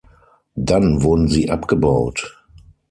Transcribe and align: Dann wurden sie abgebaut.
Dann 0.55 1.03
wurden 1.03 1.27
sie 1.27 1.51
abgebaut. 1.51 2.43